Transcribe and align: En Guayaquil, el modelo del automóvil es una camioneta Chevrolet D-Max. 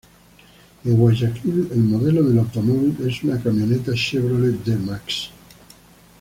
En 0.83 0.97
Guayaquil, 0.97 1.67
el 1.71 1.77
modelo 1.77 2.23
del 2.23 2.39
automóvil 2.39 2.97
es 3.07 3.21
una 3.23 3.39
camioneta 3.39 3.91
Chevrolet 3.93 4.57
D-Max. 4.65 5.29